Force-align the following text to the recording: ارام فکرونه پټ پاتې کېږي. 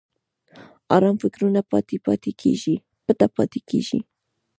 ارام 0.95 1.15
فکرونه 1.23 1.59
پټ 1.69 1.87
پاتې 2.05 3.59
کېږي. 3.69 3.97